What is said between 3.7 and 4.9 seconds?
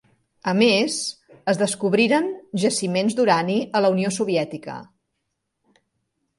a la Unió Soviètica.